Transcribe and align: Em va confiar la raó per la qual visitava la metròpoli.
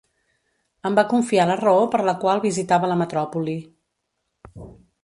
Em 0.89 0.95
va 0.99 1.03
confiar 1.11 1.45
la 1.51 1.57
raó 1.61 1.83
per 1.97 2.01
la 2.09 2.17
qual 2.25 2.43
visitava 2.49 2.91
la 2.95 2.99
metròpoli. 3.05 3.59